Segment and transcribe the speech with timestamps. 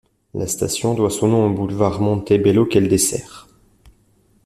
[0.33, 3.45] La station doit son nom au boulevard Montebello qu'elle dessert.